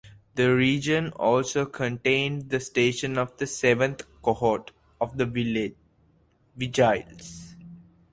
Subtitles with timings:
[0.33, 5.25] The region also contained the station of the seventh cohort of the
[6.57, 7.53] "Vigiles".